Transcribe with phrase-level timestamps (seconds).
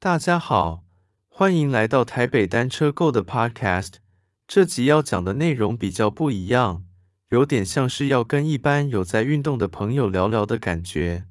[0.00, 0.84] 大家好，
[1.26, 3.94] 欢迎来到台北单车购的 Podcast。
[4.46, 6.84] 这集要讲的内容比较不一样，
[7.30, 11.26] 有点像是要跟一般有在运动的朋友聊聊的感觉。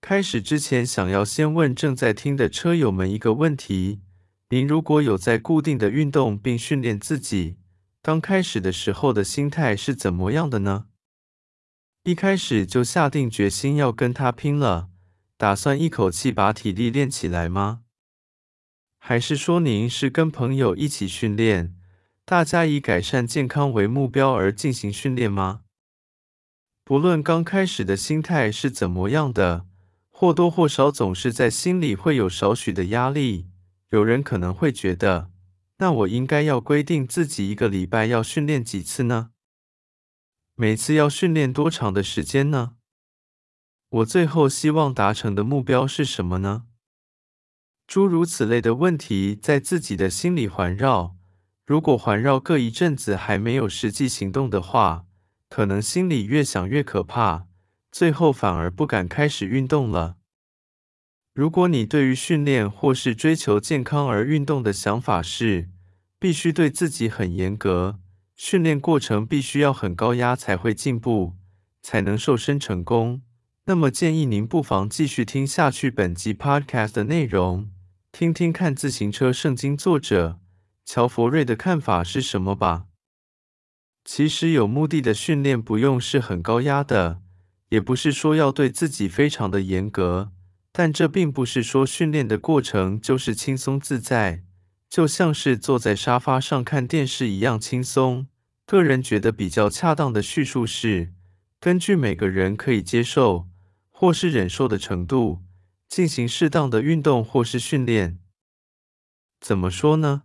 [0.00, 4.00] 开始之前，想要先问正在听的车友们一个问题：
[4.48, 7.58] 您如果有在固定的运动并训练自己，
[8.02, 10.86] 刚开始的时候的心态是怎么样的呢？
[12.02, 14.88] 一开始就下定决心要跟他拼了，
[15.38, 17.82] 打算一口气把体力练起来吗？
[18.98, 21.76] 还是说您是跟朋友一起训练，
[22.24, 25.60] 大家以改善健康为目标而进行训练吗？
[26.82, 29.66] 不论刚开始的心态是怎么样的，
[30.08, 33.48] 或多或少总是在心里会有少许的压力。
[33.90, 35.30] 有人可能会觉得，
[35.78, 39.30] 那我应该要规定自己一个礼拜要训练几次呢？
[40.54, 42.76] 每次要训练多长的时间呢？
[43.88, 46.64] 我最后希望达成的目标是什么呢？
[47.86, 51.16] 诸如此类的问题在自己的心里环绕。
[51.64, 55.06] 如果环绕个一阵子还没有实际行动的话，
[55.48, 57.46] 可能心里越想越可怕，
[57.92, 60.16] 最后反而不敢开始运动了。
[61.32, 65.68] 如果你对于训练或是追求健康而运动的想法是，
[66.18, 68.00] 必须对自己很严格。
[68.34, 71.34] 训练过程必须要很高压才会进步，
[71.82, 73.22] 才能瘦身成功。
[73.68, 77.68] 那么建议您不妨继续听下去本集 Podcast 的内容，
[78.12, 80.38] 听听看自行车圣经作者
[80.84, 82.84] 乔佛瑞的看法是什么吧。
[84.04, 87.20] 其实有目的的训练不用是很高压的，
[87.70, 90.30] 也不是说要对自己非常的严格，
[90.70, 94.44] 但这并不是说训练的过程就是轻松自在。
[94.88, 98.28] 就像是坐在沙发上看电视一样轻松。
[98.64, 101.12] 个人觉得比较恰当的叙述是，
[101.58, 103.48] 根据每个人可以接受
[103.98, 105.42] 或是忍受的程度，
[105.88, 108.18] 进行适当的运动或是训练。
[109.40, 110.24] 怎么说呢？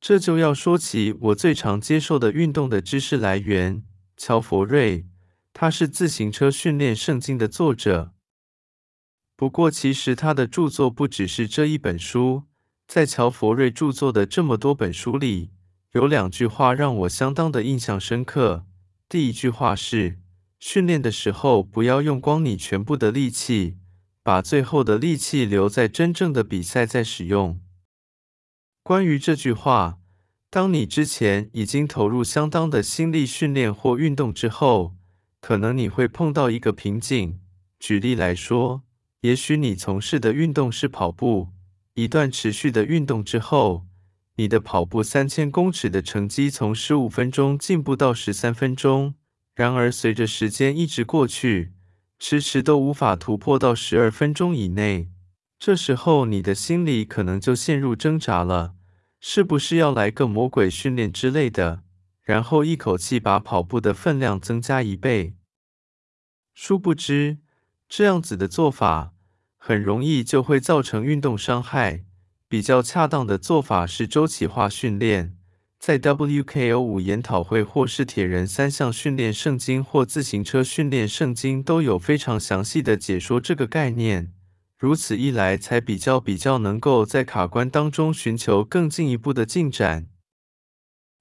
[0.00, 3.84] 这就要说起我最常接受的运动的知识来源——
[4.18, 5.06] 乔佛瑞，
[5.52, 8.12] 他是自行车训练圣经的作者。
[9.36, 12.42] 不过，其实他的著作不只是这一本书。
[12.88, 15.52] 在乔佛瑞著作的这么多本书里，
[15.92, 18.66] 有两句话让我相当的印象深刻。
[19.08, 20.18] 第一句话是：
[20.58, 23.76] 训练的时候不要用光你全部的力气，
[24.22, 27.60] 把最后的力气留在真正的比赛再使用。
[28.82, 29.98] 关于这句话，
[30.50, 34.96] 当你之前已经投入相当的心力训练或运动之后，
[35.40, 37.38] 可能你会碰到一个瓶颈。
[37.78, 38.82] 举例来说，
[39.20, 41.48] 也许你从事的运动是跑步。
[41.94, 43.86] 一段持续的运动之后，
[44.36, 49.14] 你的跑步三千公尺的成绩从十五分钟进步到十三分钟。
[49.58, 51.72] 然而，随着时间一直过去，
[52.20, 55.10] 迟迟都无法突破到十二分钟以内。
[55.58, 58.76] 这时候，你的心里可能就陷入挣扎了：
[59.18, 61.82] 是不是要来个魔鬼训练之类的，
[62.22, 65.34] 然后一口气把跑步的分量增加一倍？
[66.54, 67.38] 殊不知，
[67.88, 69.12] 这样子的做法。
[69.56, 72.04] 很容易就会造成运动伤害。
[72.46, 75.36] 比较恰当的做法是周期化训练。
[75.78, 84.32] 在 WKO 五研讨会或是铁人三项训练圣经或自行车训练圣经都有非常详细的解说这个概念。
[84.78, 90.08] 如此一来，才比较比较能够在卡关当中寻求更进一步的进展。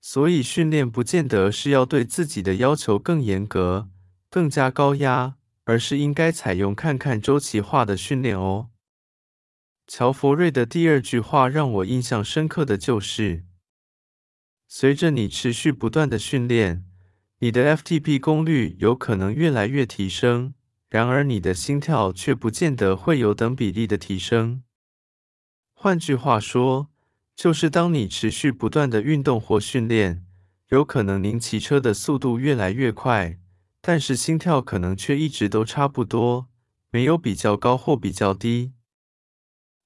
[0.00, 3.88] 所以训练不见得是要对自己的要求更严格、
[4.30, 5.36] 更加高压。
[5.64, 8.70] 而是应该采用看看周期化的训练哦。
[9.86, 13.44] 乔佛瑞的第二句话让我印象深刻的就是：
[14.70, 16.84] 随着你持续不断的训练，
[17.38, 20.52] 你的 FTP 功率有可能越来越提升，
[20.90, 24.62] 然而你的心跳却不见得会有等比例的提升。
[25.72, 26.90] 换句话说，
[27.34, 30.26] 就是当你持续不断的运动或训练，
[30.68, 33.38] 有可能您骑车的速度越来越快。
[33.80, 36.48] 但是心跳可能却一直都差不多，
[36.90, 38.74] 没有比较高或比较低。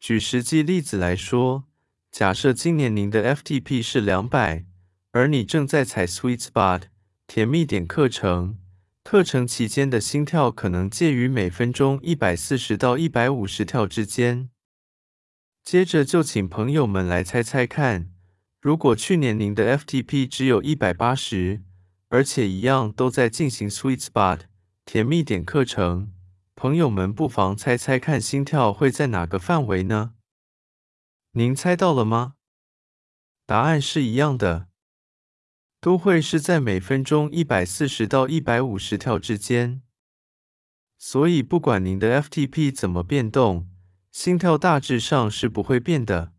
[0.00, 1.64] 举实际例子来说，
[2.14, 4.64] 假设今年您的 FTP 是两百，
[5.10, 6.82] 而你正在踩 Sweet Spot
[7.26, 8.56] 甜蜜点课程，
[9.02, 14.48] 课程期间的心跳可能介于每分钟一百四十到一百五十跳之间。
[15.64, 18.12] 接着就请朋友们来猜猜看，
[18.60, 21.64] 如果去年您的 FTP 只有一百八十。
[22.10, 24.38] 而且一样都在进行 Sweet Spot
[24.84, 26.12] 甜蜜点课程，
[26.54, 30.12] 朋友们不妨猜猜看，心跳会在哪个范围呢？
[31.36, 32.34] 您猜到了吗？
[33.44, 34.68] 答案是一样的，
[35.80, 39.82] 都会是在每分钟一百四十到一百五十跳之间。
[40.96, 43.68] 所以不管您的 FTP 怎么变动，
[44.12, 46.34] 心跳大致上是不会变的。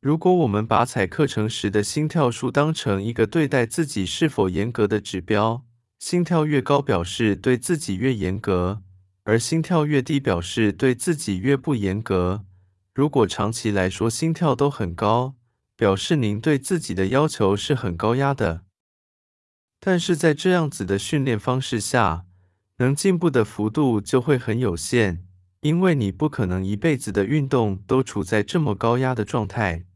[0.00, 5.66] 如果我们把踩课程时的心跳数当成一个对待自己是否严格的指标，
[5.98, 8.82] 心跳越高表示对自己越严格，
[9.24, 12.46] 而心跳越低表示对自己越不严格。
[12.94, 15.34] 如果长期来说心跳都很高，
[15.74, 18.62] 表示您对自己的要求是很高压的。
[19.80, 22.24] 但是在这样子的训练方式下，
[22.76, 25.26] 能进步的幅度就会很有限，
[25.62, 29.86] 因为你不可能一辈子的运动都处在这么高压的状态。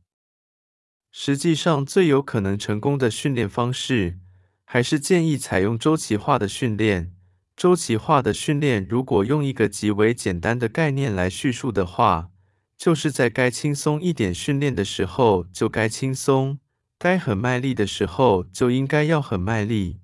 [1.12, 4.18] 实际上，最有可能成功的训练方式，
[4.64, 7.14] 还是建议采用周期化的训练。
[7.56, 12.30] 周期化的训练，如果用一个极为简单的概念来叙述的话，
[12.78, 16.60] 就是在该轻松一点训练的时候就该轻松，
[16.96, 19.98] 该很卖力的时候就应该要很卖力。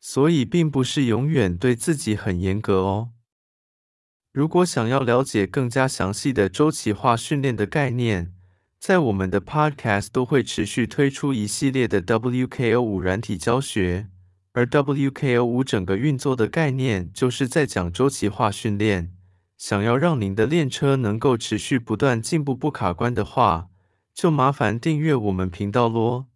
[0.00, 3.10] 所以并不是永远对自己很严格哦。
[4.32, 8.32] 如果想要了解更加详细的周期化训练的概念，
[8.78, 14.08] 在我们的 Podcast 都会持续推出一系列的 WKO 五软体教学，
[14.52, 19.14] 而 WKO 五整个运作的概念就是在讲周期化训练。
[19.60, 23.68] 想要让您的练车能够持续不断进步不卡关的话，
[24.14, 26.28] 就麻烦订阅我们频道咯。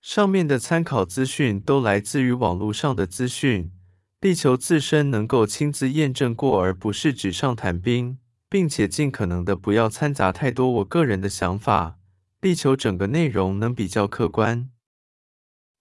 [0.00, 3.70] 上面的参考资讯都来自于网络上的资讯，
[4.18, 8.16] 力求自身能够亲自验证过，而不是纸上谈兵，
[8.48, 11.98] 并且尽可能的不要掺杂太多我个人的想法，
[12.40, 14.70] 力求整个内容能比较客观。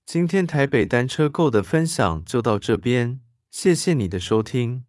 [0.06, 4.85] 今天台北单车购的分享就到这边，谢谢你的收听。